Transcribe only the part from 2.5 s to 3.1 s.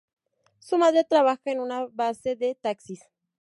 taxis.